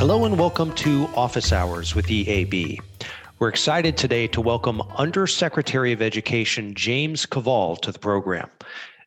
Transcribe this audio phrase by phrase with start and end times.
[0.00, 2.80] Hello and welcome to Office Hours with EAB.
[3.38, 8.48] We're excited today to welcome Undersecretary of Education James Kvaal to the program.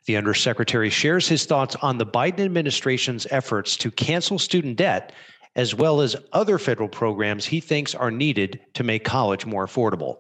[0.05, 5.13] The Undersecretary shares his thoughts on the Biden administration's efforts to cancel student debt,
[5.55, 10.19] as well as other federal programs he thinks are needed to make college more affordable.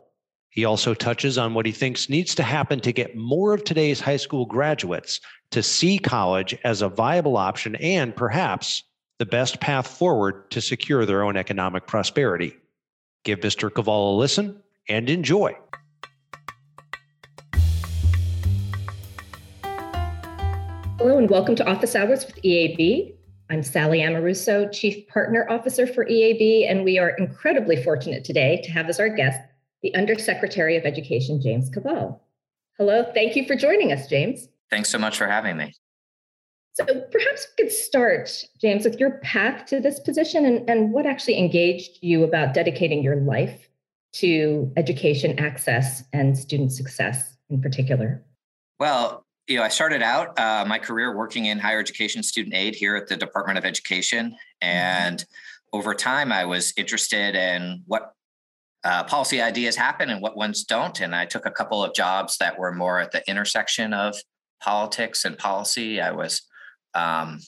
[0.49, 3.99] He also touches on what he thinks needs to happen to get more of today's
[3.99, 5.19] high school graduates
[5.51, 8.81] to see college as a viable option and perhaps
[9.19, 12.55] the best path forward to secure their own economic prosperity.
[13.23, 13.69] Give Mr.
[13.69, 15.55] Kvaal a listen and enjoy.
[20.97, 23.13] Hello and welcome to Office Hours with EAB.
[23.49, 28.71] I'm Sally Amoruso, Chief Partner Officer for EAB, and we are incredibly fortunate today to
[28.71, 29.39] have as our guest
[29.83, 32.19] the Undersecretary of Education, James Kvaal.
[32.77, 34.47] Hello, thank you for joining us, James.
[34.69, 35.73] Thanks so much for having me.
[36.73, 41.05] So perhaps we could start, James, with your path to this position and, and what
[41.05, 43.69] actually engaged you about dedicating your life
[44.13, 48.23] to education access and student success in particular.
[48.79, 52.75] Well, you know, I started out uh, my career working in higher education student aid
[52.75, 54.27] here at the Department of Education.
[54.27, 54.35] Mm-hmm.
[54.61, 55.25] And
[55.73, 58.13] over time, I was interested in what
[58.83, 60.99] uh, policy ideas happen and what ones don't.
[61.01, 64.15] And I took a couple of jobs that were more at the intersection of
[64.61, 66.01] politics and policy.
[66.01, 66.41] I was
[66.95, 67.39] um,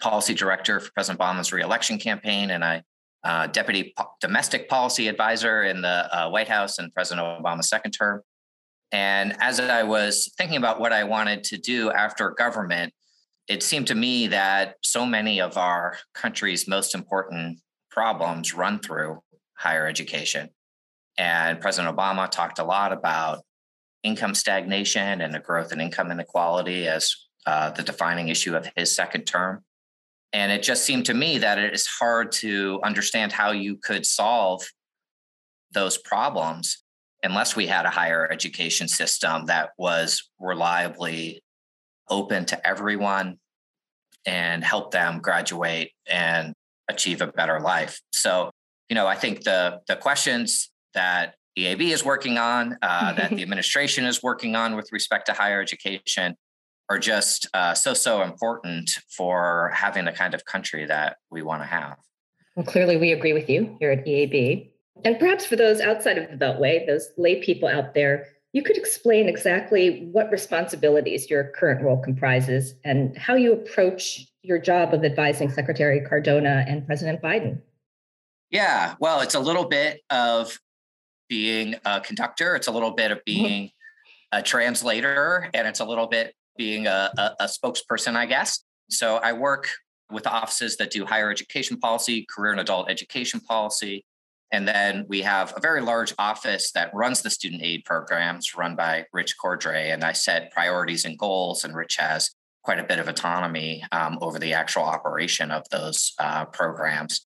[0.00, 2.82] policy director for President Obama's reelection campaign, and I
[3.24, 7.92] uh, deputy po- domestic policy advisor in the uh, White House in President Obama's second
[7.92, 8.22] term.
[8.92, 12.92] And as I was thinking about what I wanted to do after government,
[13.48, 17.58] it seemed to me that so many of our country's most important
[17.90, 19.20] problems run through
[19.54, 20.50] higher education.
[21.18, 23.40] And President Obama talked a lot about
[24.04, 27.14] income stagnation and the growth in income inequality as
[27.48, 29.64] uh, the defining issue of his second term.
[30.34, 34.04] And it just seemed to me that it is hard to understand how you could
[34.04, 34.62] solve
[35.72, 36.84] those problems
[37.22, 41.42] unless we had a higher education system that was reliably
[42.10, 43.38] open to everyone
[44.26, 46.52] and help them graduate and
[46.90, 47.98] achieve a better life.
[48.12, 48.50] So,
[48.90, 53.42] you know, I think the the questions that EAB is working on, uh, that the
[53.46, 56.36] administration is working on with respect to higher education,
[56.90, 61.62] are just uh, so so important for having the kind of country that we want
[61.62, 61.96] to have.
[62.56, 64.70] Well, clearly, we agree with you here at EAB.
[65.04, 68.76] And perhaps for those outside of the Beltway, those lay people out there, you could
[68.76, 75.04] explain exactly what responsibilities your current role comprises and how you approach your job of
[75.04, 77.60] advising Secretary Cardona and President Biden.
[78.50, 80.58] Yeah, well, it's a little bit of
[81.28, 83.42] being a conductor, it's a little bit of mm-hmm.
[83.42, 83.70] being
[84.32, 88.62] a translator, and it's a little bit being a, a, a spokesperson, I guess.
[88.90, 89.68] So I work
[90.10, 94.04] with offices that do higher education policy, career and adult education policy.
[94.50, 98.76] And then we have a very large office that runs the student aid programs run
[98.76, 99.92] by Rich Cordray.
[99.92, 102.30] And I set priorities and goals, and Rich has
[102.62, 107.26] quite a bit of autonomy um, over the actual operation of those uh, programs.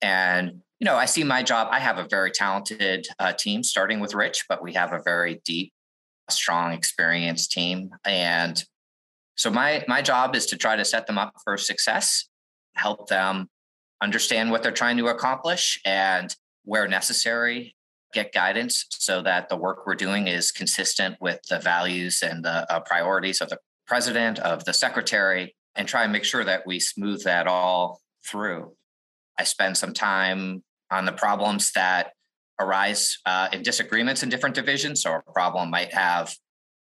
[0.00, 4.00] And, you know, I see my job, I have a very talented uh, team, starting
[4.00, 5.72] with Rich, but we have a very deep,
[6.32, 7.90] strong, experienced team.
[8.04, 8.62] And
[9.36, 12.28] so my my job is to try to set them up for success,
[12.74, 13.48] help them
[14.02, 17.74] understand what they're trying to accomplish and where necessary
[18.12, 22.70] get guidance so that the work we're doing is consistent with the values and the
[22.72, 26.80] uh, priorities of the president of the secretary and try and make sure that we
[26.80, 28.72] smooth that all through
[29.38, 32.12] i spend some time on the problems that
[32.60, 36.34] arise uh, in disagreements in different divisions so a problem might have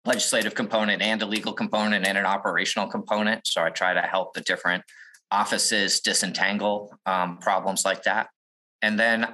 [0.06, 3.46] legislative component and a legal component and an operational component.
[3.46, 4.84] So I try to help the different
[5.32, 8.28] offices disentangle um, problems like that.
[8.82, 9.28] And then,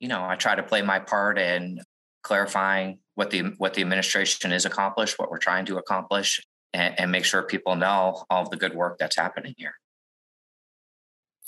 [0.00, 1.80] you know, I try to play my part in
[2.22, 6.40] clarifying what the what the administration is accomplished, what we're trying to accomplish,
[6.72, 9.74] and, and make sure people know all the good work that's happening here.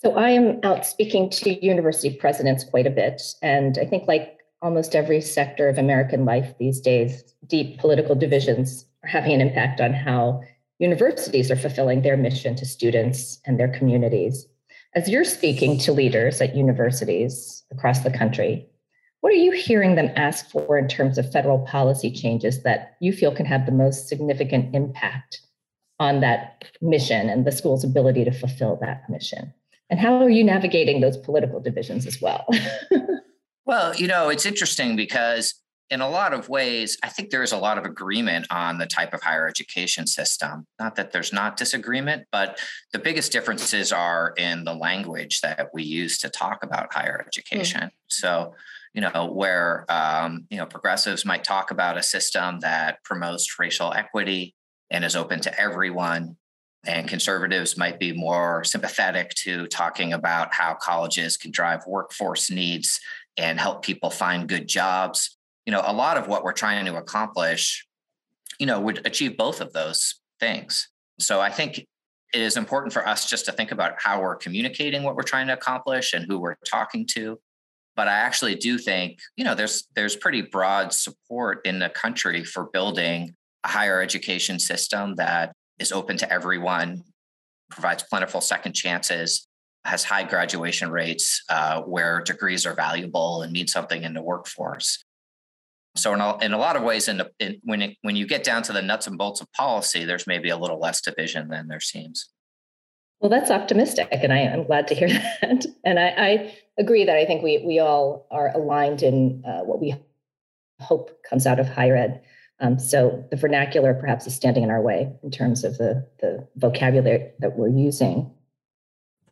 [0.02, 4.36] So I am out speaking to university presidents quite a bit, and I think like
[4.60, 9.80] almost every sector of American life these days, deep political divisions are having an impact
[9.80, 10.42] on how
[10.80, 14.44] universities are fulfilling their mission to students and their communities.
[14.96, 18.66] As you're speaking to leaders at universities across the country,
[19.20, 23.12] what are you hearing them ask for in terms of federal policy changes that you
[23.12, 25.42] feel can have the most significant impact
[26.00, 29.54] on that mission and the school's ability to fulfill that mission?
[29.92, 32.46] And how are you navigating those political divisions as well?
[33.64, 35.54] Well, you know, it's interesting because
[35.88, 38.86] in a lot of ways, I think there is a lot of agreement on the
[38.86, 40.66] type of higher education system.
[40.80, 42.58] Not that there's not disagreement, but
[42.92, 47.28] the biggest differences are in the language that we use to talk about higher hmm.
[47.28, 47.82] education.
[47.82, 47.90] Mm.
[48.08, 48.54] So,
[48.94, 53.92] you know, where um, you know progressives might talk about a system that promotes racial
[53.92, 54.54] equity
[54.90, 56.36] and is open to everyone,
[56.84, 63.00] and conservatives might be more sympathetic to talking about how colleges can drive workforce needs
[63.36, 65.36] and help people find good jobs.
[65.66, 67.86] You know a lot of what we're trying to accomplish
[68.58, 70.88] you know would achieve both of those things.
[71.20, 75.02] So i think it is important for us just to think about how we're communicating
[75.02, 77.38] what we're trying to accomplish and who we're talking to.
[77.94, 82.42] But i actually do think you know there's there's pretty broad support in the country
[82.44, 83.34] for building
[83.64, 87.04] a higher education system that is open to everyone
[87.70, 89.46] provides plentiful second chances
[89.84, 95.04] has high graduation rates uh, where degrees are valuable and mean something in the workforce
[95.94, 98.26] so in a, in a lot of ways, in, the, in when it, when you
[98.26, 101.48] get down to the nuts and bolts of policy, there's maybe a little less division
[101.48, 102.30] than there seems.
[103.20, 105.08] Well, that's optimistic, and I, am glad to hear
[105.42, 105.66] that.
[105.84, 109.80] And I, I, agree that I think we we all are aligned in uh, what
[109.80, 109.94] we
[110.80, 112.22] hope comes out of higher ed.
[112.62, 116.46] Um, so the vernacular perhaps is standing in our way in terms of the the
[116.56, 118.30] vocabulary that we're using.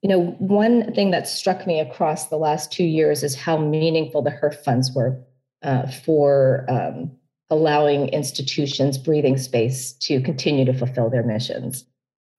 [0.02, 4.22] You know, one thing that struck me across the last two years is how meaningful
[4.22, 5.22] the HEERF funds were
[5.62, 7.12] uh, for um,
[7.50, 11.84] allowing institutions breathing space to continue to fulfill their missions.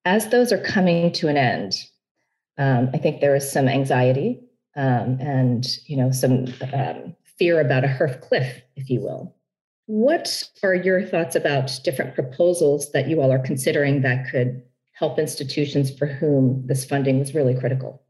[0.03, 1.75] As those are coming to an end,
[2.57, 4.41] um, I think there is some anxiety
[4.75, 9.37] um, and you know some um, fear about a HEERF cliff, if you will.
[9.91, 15.19] What are your thoughts about different proposals that you all are considering that could help
[15.19, 18.01] institutions for whom this funding was really critical?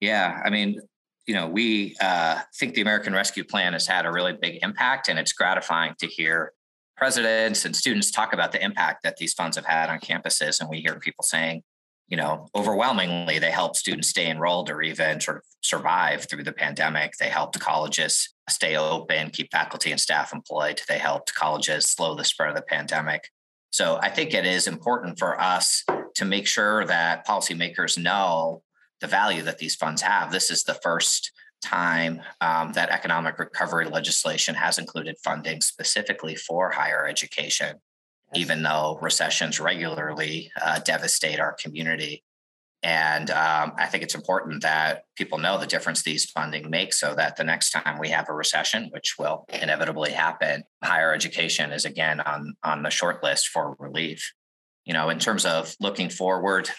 [0.00, 0.80] Yeah, I mean,
[1.26, 5.10] you know, we uh, think the American Rescue Plan has had a really big impact,
[5.10, 6.54] and it's gratifying to hear
[6.96, 10.58] presidents and students talk about the impact that these funds have had on campuses.
[10.58, 11.64] And we hear people saying,
[12.08, 16.52] you know, overwhelmingly, they helped students stay enrolled or even sort of survive through the
[16.52, 17.12] pandemic.
[17.18, 20.80] They helped colleges stay open, keep faculty and staff employed.
[20.88, 23.28] They helped colleges slow the spread of the pandemic.
[23.70, 25.84] So I think it is important for us
[26.16, 28.62] to make sure that policymakers know
[29.00, 30.32] the value that these funds have.
[30.32, 36.70] This is the first time um, that economic recovery legislation has included funding specifically for
[36.70, 37.76] higher education.
[38.34, 42.24] Even though recessions regularly uh, devastate our community.
[42.82, 47.14] And um, I think it's important that people know the difference these funding makes so
[47.14, 51.84] that the next time we have a recession, which will inevitably happen, higher education is
[51.84, 54.32] again on, on the short list for relief.
[54.84, 56.70] You know, in terms of looking forward,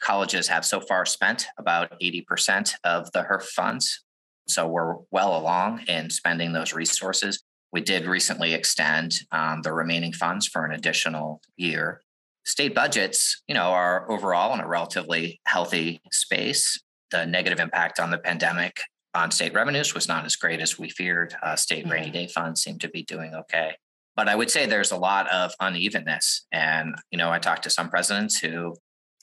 [0.00, 4.04] colleges have so far spent about 80% of the HEERF funds.
[4.46, 7.42] So we're well along in spending those resources.
[7.72, 12.00] We did recently extend um, the remaining funds for an additional year.
[12.44, 16.80] State budgets, you know, are overall in a relatively healthy space.
[17.10, 18.80] The negative impact on the pandemic
[19.14, 21.34] on state revenues was not as great as we feared.
[21.42, 22.12] Uh, state rainy mm-hmm.
[22.12, 23.74] day funds seem to be doing okay.
[24.16, 26.46] But I would say there's a lot of unevenness.
[26.52, 28.74] And, you know, I talked to some presidents who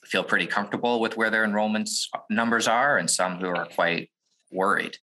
[0.04, 4.10] feel pretty comfortable with where their enrollments numbers are and some who are quite
[4.52, 4.98] worried.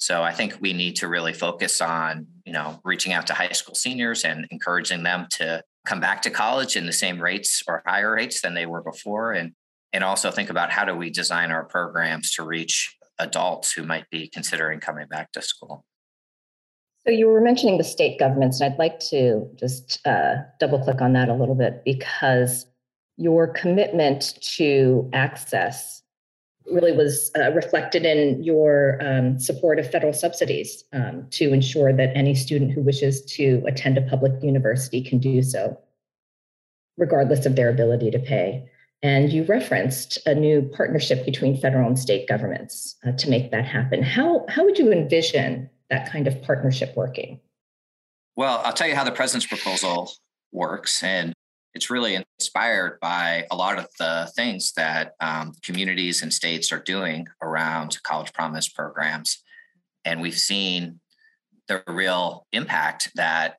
[0.00, 3.52] So I think we need to really focus on, you know, reaching out to high
[3.52, 7.82] school seniors and encouraging them to come back to college in the same rates or
[7.86, 9.52] higher rates than they were before and
[9.92, 14.08] and also think about how do we design our programs to reach adults who might
[14.08, 15.84] be considering coming back to school.
[17.04, 21.00] So you were mentioning the state governments, and I'd like to just uh, double click
[21.00, 22.66] on that a little bit because
[23.16, 26.02] your commitment to access
[26.66, 32.16] really was uh, reflected in your um, support of federal subsidies um, to ensure that
[32.16, 35.78] any student who wishes to attend a public university can do so,
[36.96, 38.68] regardless of their ability to pay.
[39.02, 43.64] And you referenced a new partnership between federal and state governments uh, to make that
[43.64, 44.02] happen.
[44.02, 47.40] How, how would you envision that kind of partnership working?
[48.36, 50.12] Well, I'll tell you how the president's proposal
[50.52, 51.02] works.
[51.02, 51.32] And
[51.74, 56.80] it's really inspired by a lot of the things that um, communities and states are
[56.80, 59.42] doing around college promise programs.
[60.04, 61.00] And we've seen
[61.68, 63.56] the real impact that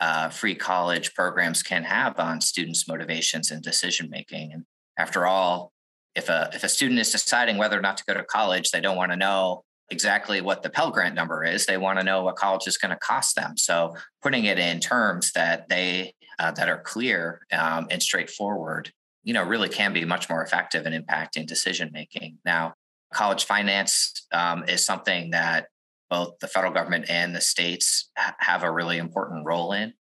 [0.00, 4.52] uh, free college programs can have on students' motivations and decision making.
[4.52, 4.64] And
[4.98, 5.72] after all,
[6.14, 8.80] if a if a student is deciding whether or not to go to college, they
[8.80, 11.66] don't want to know exactly what the Pell Grant number is.
[11.66, 13.56] They want to know what college is going to cost them.
[13.56, 19.32] So putting it in terms that they uh, that are clear um, and straightforward, you
[19.32, 22.38] know, really can be much more effective in impacting decision making.
[22.44, 22.74] Now,
[23.14, 25.68] college finance um, is something that
[26.10, 29.92] both the federal government and the states have a really important role in.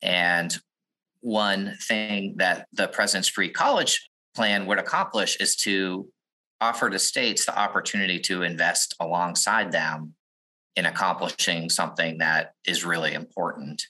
[0.00, 0.56] And
[1.20, 6.08] one thing that the President's Free College Plan would accomplish is to
[6.62, 10.14] offer to states the opportunity to invest alongside them
[10.76, 13.82] in accomplishing something that is really important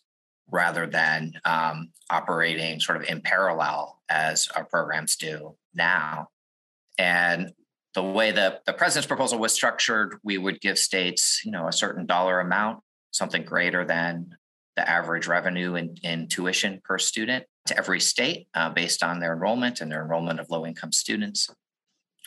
[0.50, 6.28] rather than um, operating sort of in parallel as our programs do now.
[6.99, 7.52] And
[7.95, 11.73] the way that the president's proposal was structured, we would give states, you know, a
[11.73, 14.37] certain dollar amount, something greater than
[14.76, 19.33] the average revenue in, in tuition per student to every state uh, based on their
[19.33, 21.49] enrollment and their enrollment of low income students.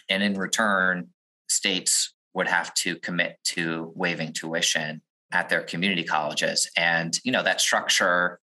[0.09, 1.09] And in return,
[1.47, 6.69] states would have to commit to waiving tuition at their community colleges.
[6.77, 8.39] And, you know, that structure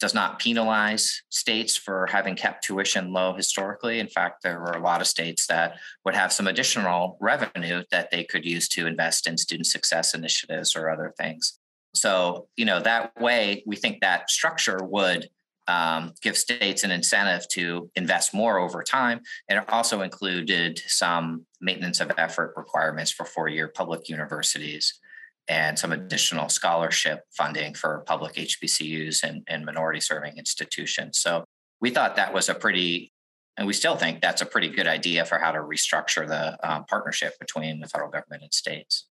[0.00, 4.00] does not penalize states for having kept tuition low historically.
[4.00, 8.10] In fact, there were a lot of states that would have some additional revenue that
[8.10, 11.58] they could use to invest in student success initiatives or other things.
[11.94, 15.28] So, you know, that way we think that structure would
[15.68, 19.20] um, give states an incentive to invest more over time.
[19.48, 24.98] And it also included some maintenance of effort requirements for four year public universities
[25.50, 31.18] and some additional scholarship funding for public HBCUs and, and minority serving institutions.
[31.18, 31.44] So
[31.80, 33.12] we thought that was a pretty,
[33.56, 36.84] and we still think that's a pretty good idea for how to restructure the um,
[36.84, 39.08] partnership between the federal government and states.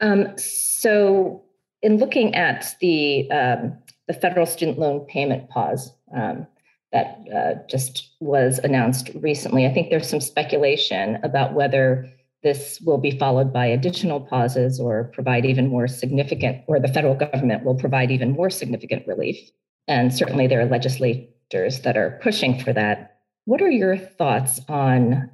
[0.00, 1.44] Um, so,
[1.82, 3.78] in looking at the um,
[4.08, 6.46] the federal student loan payment pause um,
[6.92, 12.08] that uh, just was announced recently, I think there's some speculation about whether
[12.42, 17.14] this will be followed by additional pauses or provide even more significant, or the federal
[17.14, 19.50] government will provide even more significant relief.
[19.86, 23.20] And certainly there are legislators that are pushing for that.
[23.44, 25.30] What are your thoughts on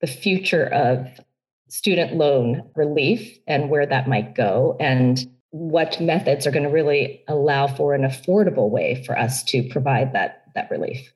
[0.00, 1.08] the future of
[1.68, 4.76] student loan relief and where that might go?
[4.78, 9.68] And what methods are going to really allow for an affordable way for us to
[9.68, 11.12] provide that, that relief?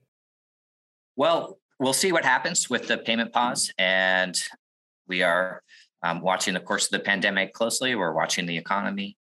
[1.17, 3.73] Well, we'll see what happens with the payment pause.
[3.79, 4.37] And
[5.09, 5.63] we are
[6.03, 7.95] um, watching the course of the pandemic closely.
[7.95, 9.17] We're watching the economy.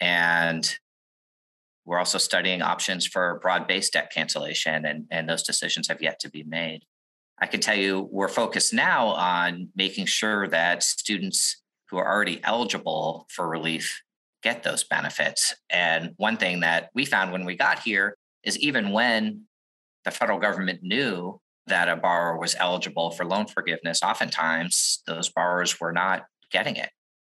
[0.00, 0.68] And
[1.84, 6.20] we're also studying options for broad based debt cancellation, and, and those decisions have yet
[6.20, 6.84] to be made.
[7.40, 11.60] I can tell you we're focused now on making sure that students
[11.90, 14.02] who are already eligible for relief
[14.42, 15.54] get those benefits.
[15.70, 19.42] And one thing that we found when we got here is even when
[20.04, 25.80] the federal government knew that a borrower was eligible for loan forgiveness, oftentimes those borrowers
[25.80, 26.90] were not getting it.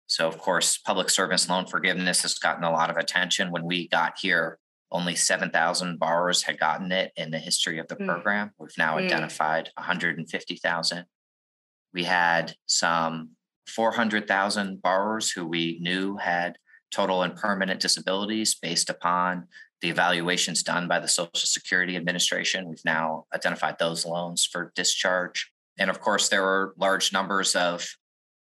[0.07, 3.51] So, of course, public service loan forgiveness has gotten a lot of attention.
[3.51, 4.59] When we got here,
[4.91, 8.07] only 7,000 borrowers had gotten it in the history of the mm.
[8.07, 8.51] program.
[8.59, 9.07] We've now mm.
[9.07, 11.05] identified 150,000.
[11.95, 13.31] We had some
[13.67, 16.59] 400,000 borrowers who we knew had
[16.91, 19.49] total and permanent disabilities based upon
[19.83, 22.69] the evaluations done by the Social Security Administration.
[22.69, 25.51] We've now identified those loans for discharge.
[25.79, 27.87] And of course, there were large numbers of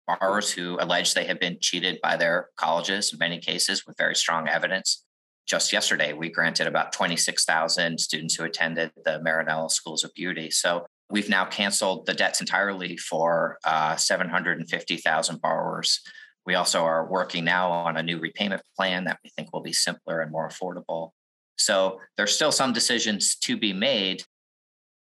[0.06, 4.14] borrowers who alleged they had been cheated by their colleges in many cases with very
[4.14, 5.04] strong evidence.
[5.46, 10.50] Just yesterday, we granted about 26,000 students who attended the Marinello Schools of Beauty.
[10.50, 16.00] So we've now canceled the debts entirely for uh, 750,000 borrowers
[16.46, 19.72] we also are working now on a new repayment plan that we think will be
[19.72, 21.10] simpler and more affordable.
[21.56, 24.22] So there's still some decisions to be made,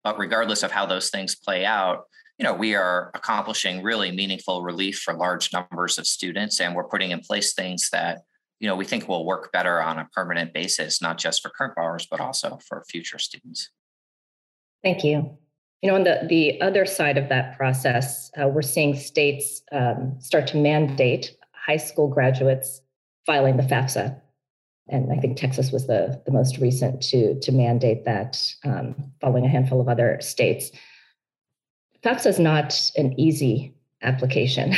[0.04, 2.04] but regardless of how those things play out,
[2.38, 6.88] you know, we are accomplishing really meaningful relief for large numbers of students and we're
[6.88, 8.22] putting in place things that,
[8.60, 11.74] you know, we think will work better on a permanent basis, not just for current
[11.76, 13.70] borrowers, but also for future students.
[14.82, 15.36] Thank you.
[15.82, 20.16] You know, on the, the other side of that process, uh, we're seeing states um,
[20.20, 22.82] start to mandate high school graduates
[23.24, 24.20] filing the FAFSA.
[24.88, 29.46] And I think Texas was the, the most recent to, to mandate that, um, following
[29.46, 30.70] a handful of other states.
[32.04, 34.74] FAFSA is not an easy application,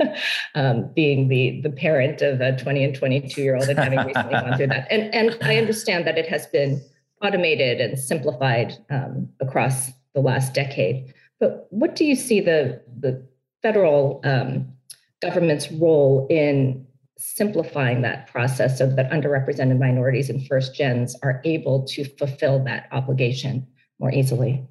[0.54, 4.32] um, being the, the parent of a 20 and 22 year old and having recently
[4.32, 4.86] gone through that.
[4.90, 6.82] And, and I understand that it has been
[7.22, 11.12] automated and simplified um, across the last decade.
[11.40, 13.26] But what do you see the the
[13.62, 14.72] federal um,
[15.20, 16.86] government's role in
[17.18, 22.88] simplifying that process so that underrepresented minorities and first gens are able to fulfill that
[22.90, 23.66] obligation
[24.00, 24.66] more easily?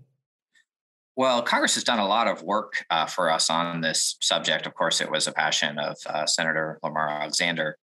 [1.15, 4.65] Well, Congress has done a lot of work uh, for us on this subject.
[4.65, 7.77] Of course, it was a passion of uh, Senator Lamar Alexander.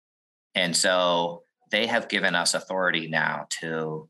[0.55, 4.09] And so they have given us authority now to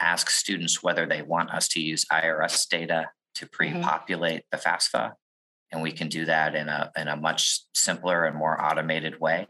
[0.00, 4.56] ask students whether they want us to use IRS data to pre populate mm-hmm.
[4.56, 5.12] the FAFSA.
[5.70, 9.46] and we can do that in a in a much simpler and more automated way.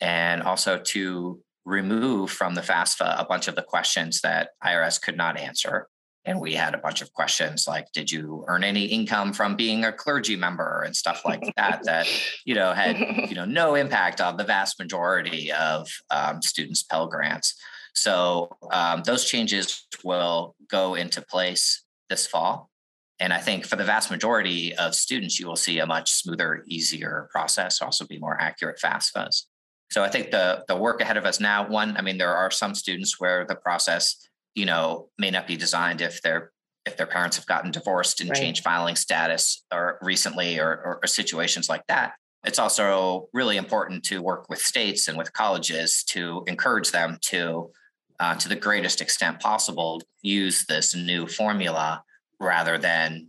[0.00, 5.16] And also to remove from the FAFSA a bunch of the questions that IRS could
[5.16, 5.88] not answer.
[6.24, 9.84] And we had a bunch of questions like, did you earn any income from being
[9.84, 12.08] a clergy member and stuff like that, that,
[12.44, 17.06] you know, had, you know, no impact on the vast majority of um, students' Pell
[17.06, 17.54] Grants.
[17.96, 22.70] So um, those changes will go into place this fall.
[23.18, 26.62] And I think for the vast majority of students, you will see a much smoother,
[26.66, 29.44] easier process, also be more accurate FAFSAs.
[29.90, 32.50] So I think the the work ahead of us now, one, I mean, there are
[32.50, 36.52] some students where the process, you know, may not be designed if their
[36.84, 38.38] if their parents have gotten divorced and right.
[38.38, 42.12] changed filing status or recently or, or, or situations like that.
[42.44, 47.70] It's also really important to work with states and with colleges to encourage them to,
[48.20, 52.02] uh, to the greatest extent possible, use this new formula
[52.40, 53.28] rather than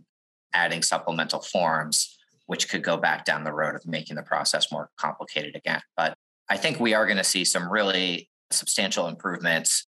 [0.52, 4.90] adding supplemental forms, which could go back down the road of making the process more
[4.96, 5.80] complicated again.
[5.96, 6.14] But
[6.48, 9.86] I think we are going to see some really substantial improvements,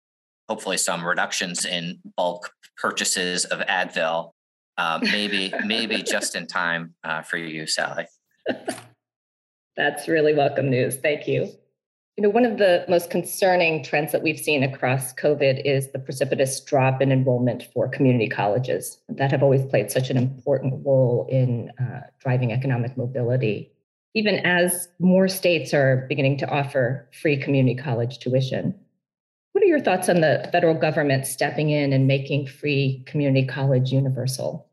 [0.49, 4.31] hopefully some reductions in bulk purchases of Advil,
[4.77, 8.05] uh, maybe maybe just in time uh, for you, Sally.
[9.75, 10.95] That's really welcome news.
[10.95, 11.51] Thank you.
[12.17, 15.99] You know, one of the most concerning trends that we've seen across COVID is the
[15.99, 21.27] precipitous drop in enrollment for community colleges that have always played such an important role
[21.29, 23.71] in uh, driving economic mobility
[24.17, 28.73] even as more states are beginning to offer free community college tuition.
[29.51, 33.91] What are your thoughts on the federal government stepping in and making free community college
[33.91, 34.71] universal?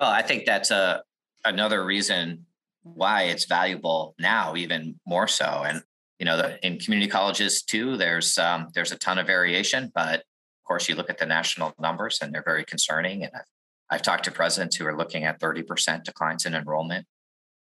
[0.00, 1.02] Well, I think that's a
[1.44, 2.46] another reason
[2.82, 5.64] why it's valuable now, even more so.
[5.66, 5.82] And
[6.18, 10.20] you know, the, in community colleges too, there's um, there's a ton of variation, but
[10.20, 13.24] of course, you look at the national numbers, and they're very concerning.
[13.24, 13.42] And I've,
[13.90, 17.06] I've talked to presidents who are looking at 30% declines in enrollment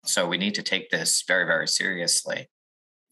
[0.04, 2.50] so we need to take this very, very seriously.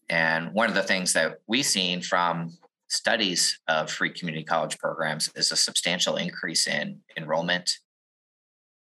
[0.08, 5.30] And one of the things that we've seen from studies of free community college programs
[5.36, 7.78] is a substantial increase in enrollment.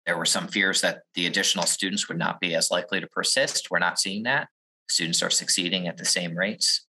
[0.07, 3.71] There were some fears that the additional students would not be as likely to persist.
[3.71, 4.49] We're not seeing that.
[4.88, 6.87] Students are succeeding at the same rates.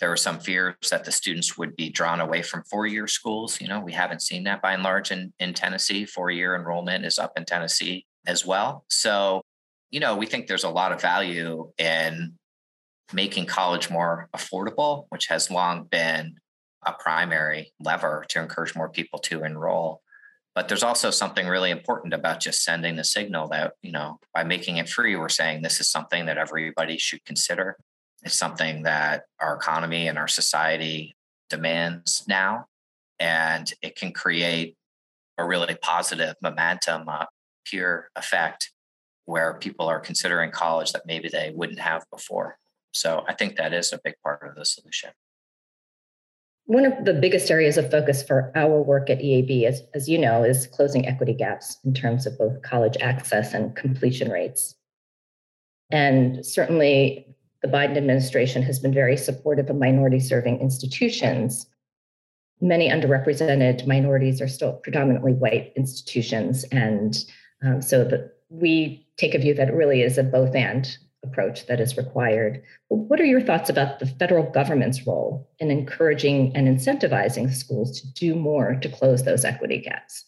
[0.00, 3.60] There were some fears that the students would be drawn away from four year schools.
[3.60, 6.04] You know, we haven't seen that by and large in, in Tennessee.
[6.04, 8.84] Four year enrollment is up in Tennessee as well.
[8.88, 9.42] So
[9.90, 12.34] you know, we think there's a lot of value in
[13.12, 16.34] making college more affordable, which has long been
[16.84, 20.02] a primary lever to encourage more people to enroll.
[20.56, 24.42] But there's also something really important about just sending the signal that, you know, by
[24.42, 27.76] making it free, we're saying this is something that everybody should consider.
[28.22, 31.14] It's something that our economy and our society
[31.50, 32.68] demands now.
[33.20, 34.76] And it can create
[35.36, 37.26] a really positive momentum, uh,
[37.66, 38.72] peer effect
[39.26, 42.56] where people are considering college that maybe they wouldn't have before.
[42.94, 45.10] So I think that is a big part of the solution.
[46.66, 50.18] One of the biggest areas of focus for our work at EAB, as, as you
[50.18, 54.74] know, is closing equity gaps in terms of both college access and completion rates.
[55.92, 61.66] And certainly, the Biden administration has been very supportive of minority serving institutions.
[62.60, 66.64] Many underrepresented minorities are still predominantly white institutions.
[66.72, 67.16] And
[67.64, 70.96] um, so the, we take a view that it really is a both and
[71.26, 72.62] approach that is required.
[72.88, 78.12] What are your thoughts about the federal government's role in encouraging and incentivizing schools to
[78.14, 80.24] do more to close those equity gaps?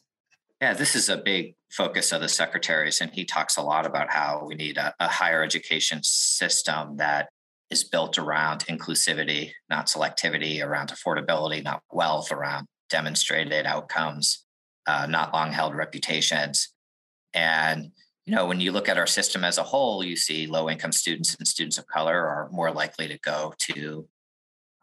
[0.61, 4.11] Yeah, this is a big focus of the secretaries, and he talks a lot about
[4.11, 7.29] how we need a, a higher education system that
[7.71, 14.45] is built around inclusivity, not selectivity, around affordability, not wealth, around demonstrated outcomes,
[14.87, 16.71] uh, not long held reputations.
[17.35, 17.93] And
[18.29, 20.93] you know, when you look at our system as a whole, you see low income
[20.93, 24.07] students and students of color are more likely to go to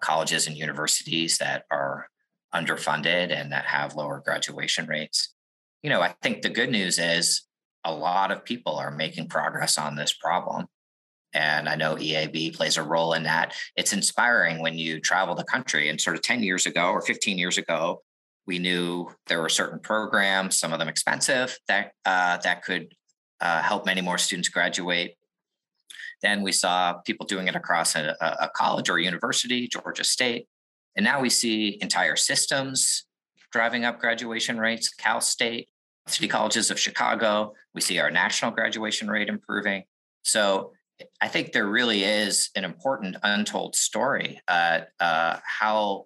[0.02, 2.08] colleges and universities that are
[2.56, 5.36] underfunded and that have lower graduation rates.
[5.84, 7.44] You know, I think the good news is
[7.84, 10.66] a lot of people are making progress on this problem.
[11.32, 13.54] And I know EAB plays a role in that.
[13.76, 15.90] It's inspiring when you travel the country.
[15.90, 18.02] And sort of 10 years ago or 15 years ago,
[18.48, 22.88] we knew there were certain programs, some of them expensive, that uh, that could
[23.42, 25.16] uh, help many more students graduate.
[26.22, 30.48] Then we saw people doing it across a, a college or university, Georgia State.
[30.96, 33.06] And now we see entire systems
[33.52, 35.70] driving up graduation rates, Cal State,
[36.08, 37.54] city colleges of Chicago.
[37.74, 39.84] We see our national graduation rate improving.
[40.24, 40.72] So
[41.22, 46.06] I think there really is an important untold story uh, uh, how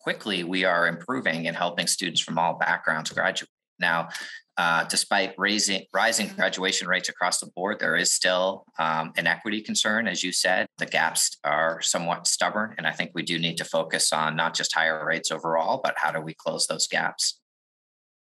[0.00, 3.48] quickly we are improving and helping students from all backgrounds graduate.
[3.78, 4.08] Now,
[4.56, 9.60] uh, despite raising rising graduation rates across the board, there is still um, an equity
[9.60, 10.66] concern, as you said.
[10.78, 14.54] The gaps are somewhat stubborn, and I think we do need to focus on not
[14.54, 17.40] just higher rates overall, but how do we close those gaps.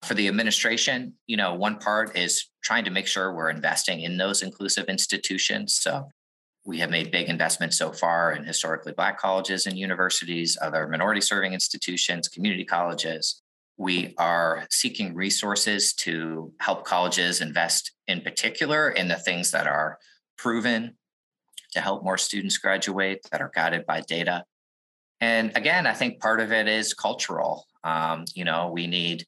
[0.03, 4.17] For the administration, you know, one part is trying to make sure we're investing in
[4.17, 5.75] those inclusive institutions.
[5.75, 6.09] So
[6.65, 11.21] we have made big investments so far in historically Black colleges and universities, other minority
[11.21, 13.43] serving institutions, community colleges.
[13.79, 19.99] We are seeking resources to help colleges invest in particular in the things that are
[20.37, 20.97] proven
[21.73, 24.45] to help more students graduate, that are guided by data.
[25.21, 27.67] And again, I think part of it is cultural.
[27.85, 29.27] Um, you know, we need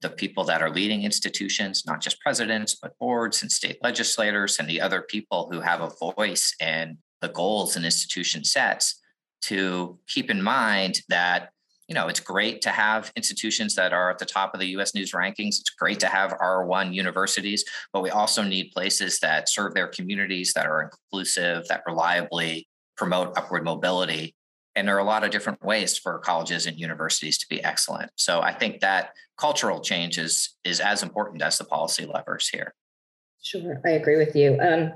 [0.00, 4.68] the people that are leading institutions, not just presidents, but boards and state legislators and
[4.68, 9.00] the other people who have a voice in the goals an institution sets
[9.42, 11.50] to keep in mind that
[11.92, 14.94] you know it's great to have institutions that are at the top of the US
[14.94, 15.60] news rankings.
[15.60, 20.54] It's great to have R1 universities but we also need places that serve their communities
[20.54, 24.34] that are inclusive that reliably promote upward mobility.
[24.74, 28.10] And there are a lot of different ways for colleges and universities to be excellent.
[28.16, 32.72] So i think that cultural change is is as important as the policy levers here.
[33.42, 34.58] Sure i agree with you.
[34.58, 34.94] Um,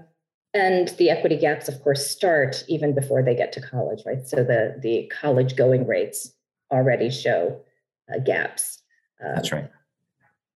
[0.54, 4.26] and the equity gaps of course start even before they get to college right?
[4.26, 6.32] So the the college going rates
[6.70, 7.60] already show
[8.12, 8.82] uh, gaps
[9.24, 9.70] um, that's right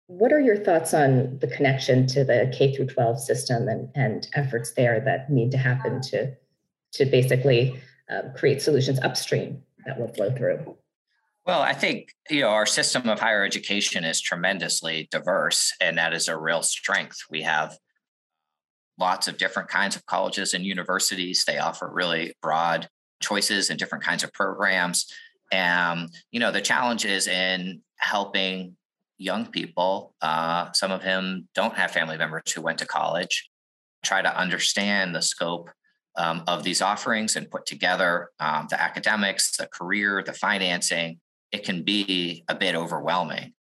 [0.07, 4.27] what are your thoughts on the connection to the K through 12 system and, and
[4.33, 6.33] efforts there that need to happen to
[6.93, 10.75] to basically um, create solutions upstream that will flow through?
[11.45, 16.13] Well, I think you know our system of higher education is tremendously diverse, and that
[16.13, 17.19] is a real strength.
[17.29, 17.77] We have
[18.97, 21.45] lots of different kinds of colleges and universities.
[21.45, 22.89] They offer really broad
[23.21, 25.05] choices and different kinds of programs.
[25.51, 28.75] And you know, the challenge is in helping
[29.17, 30.13] young people.
[30.21, 33.49] Uh, some of them don't have family members who went to college.
[34.03, 35.69] Try to understand the scope
[36.15, 41.19] um, of these offerings and put together um, the academics, the career, the financing,
[41.51, 43.53] it can be a bit overwhelming.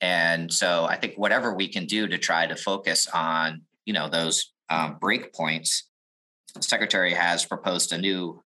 [0.00, 4.08] And so I think whatever we can do to try to focus on, you know,
[4.08, 5.88] those um, break points,
[6.54, 8.42] the secretary has proposed a new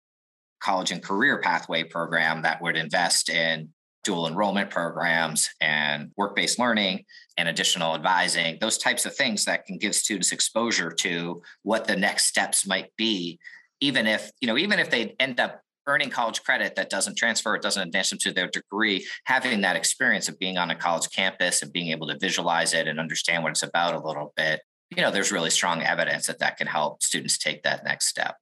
[0.61, 3.71] college and career pathway program that would invest in
[4.05, 7.05] dual enrollment programs and work-based learning
[7.37, 11.97] and additional advising those types of things that can give students exposure to what the
[11.97, 13.39] next steps might be.
[13.81, 17.55] Even if you know even if they end up earning college credit that doesn't transfer
[17.55, 21.09] it doesn't advance them to their degree having that experience of being on a college
[21.11, 24.61] campus and being able to visualize it and understand what it's about a little bit
[24.91, 28.37] you know there's really strong evidence that that can help students take that next step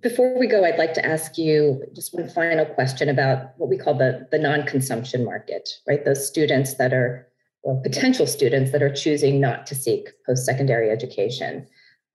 [0.00, 3.76] before we go, I'd like to ask you just one final question about what we
[3.76, 6.04] call the, the non consumption market, right?
[6.04, 7.28] Those students that are,
[7.62, 11.66] or potential students that are choosing not to seek post secondary education.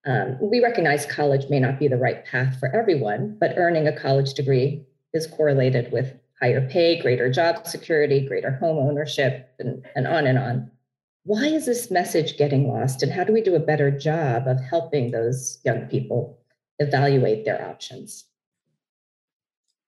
[0.06, 3.98] Um, we recognize college may not be the right path for everyone, but earning a
[3.98, 10.08] college degree is correlated with higher pay, greater job security, greater home ownership, and, and
[10.08, 10.72] on and on.
[11.24, 13.04] Why is this message getting lost?
[13.04, 16.40] And how do we do a better job of helping those young people
[16.80, 18.26] evaluate their options?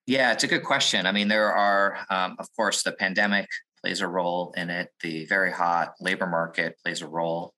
[0.08, 1.06] Yeah, it's a good question.
[1.06, 3.47] I mean, there are, um, of course, the pandemic
[3.82, 4.89] plays a role in it.
[5.02, 7.54] The very hot labor market plays a role,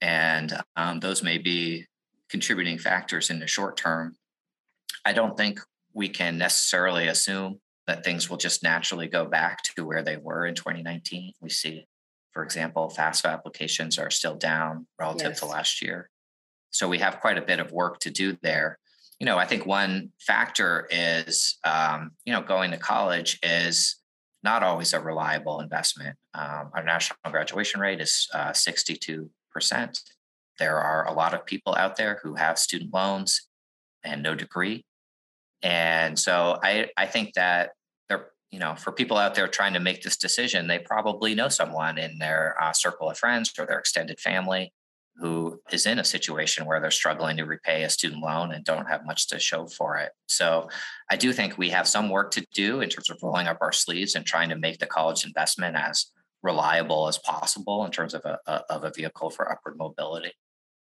[0.00, 1.86] and um, those may be
[2.28, 4.16] contributing factors in the short term.
[5.04, 5.60] I don't think
[5.94, 10.44] we can necessarily assume that things will just naturally go back to where they were
[10.44, 11.32] in 2019.
[11.40, 11.86] We see,
[12.32, 15.40] for example, FAFSA applications are still down relative yes.
[15.40, 16.10] to last year.
[16.76, 18.78] So we have quite a bit of work to do there.
[19.18, 23.96] You know, I think one factor is, um, you know, going to college is
[24.42, 26.16] not always a reliable investment.
[26.34, 29.28] Um, our national graduation rate is uh, 62%.
[30.58, 33.48] There are a lot of people out there who have student loans
[34.04, 34.84] and no degree.
[35.62, 37.70] And so I, I think that
[38.08, 41.48] they're, you know, for people out there trying to make this decision, they probably know
[41.48, 44.72] someone in their uh, circle of friends or their extended family
[45.18, 48.86] who is in a situation where they're struggling to repay a student loan and don't
[48.86, 50.12] have much to show for it.
[50.26, 50.68] So
[51.10, 53.72] I do think we have some work to do in terms of rolling up our
[53.72, 56.06] sleeves and trying to make the college investment as
[56.42, 60.32] reliable as possible in terms of a, a of a vehicle for upward mobility.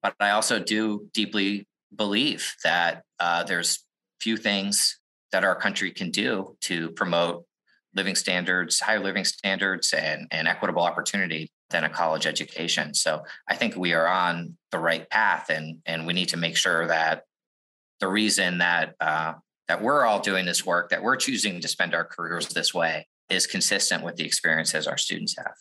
[0.03, 3.85] But I also do deeply believe that uh, there's
[4.21, 4.99] few things
[5.31, 7.45] that our country can do to promote
[7.95, 12.93] living standards, higher living standards, and, and equitable opportunity than a college education.
[12.93, 16.57] So I think we are on the right path, and and we need to make
[16.57, 17.23] sure that
[17.99, 19.33] the reason that uh,
[19.67, 23.07] that we're all doing this work, that we're choosing to spend our careers this way,
[23.29, 25.53] is consistent with the experiences our students have.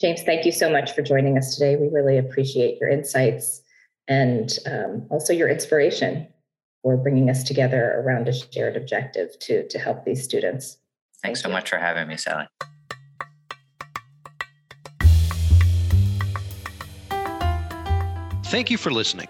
[0.00, 1.76] James, thank you so much for joining us today.
[1.76, 3.62] We really appreciate your insights
[4.08, 6.28] and um, also your inspiration
[6.82, 10.78] for bringing us together around a shared objective to, to help these students.
[11.22, 11.54] Thanks Thank so you.
[11.54, 12.46] much for having me, Sally.
[18.52, 19.28] Thank you for listening.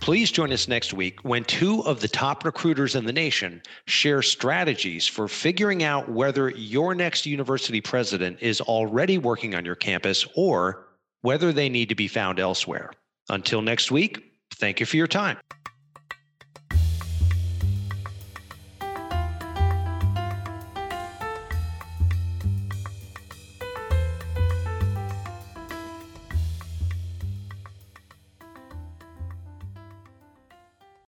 [0.00, 4.22] Please join us next week when two of the top recruiters in the nation share
[4.22, 10.24] strategies for figuring out whether your next university president is already working on your campus
[10.36, 10.86] or
[11.22, 12.92] whether they need to be found elsewhere.
[13.28, 15.36] Until next week, thank you for your time.